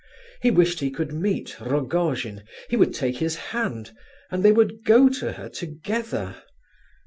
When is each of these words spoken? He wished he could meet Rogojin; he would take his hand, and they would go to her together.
He 0.41 0.49
wished 0.49 0.79
he 0.79 0.89
could 0.89 1.13
meet 1.13 1.55
Rogojin; 1.59 2.41
he 2.67 2.75
would 2.75 2.91
take 2.91 3.17
his 3.17 3.35
hand, 3.53 3.91
and 4.31 4.41
they 4.41 4.51
would 4.51 4.83
go 4.83 5.09
to 5.09 5.33
her 5.33 5.47
together. 5.47 6.37